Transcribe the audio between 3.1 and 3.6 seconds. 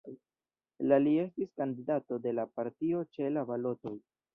ĉe la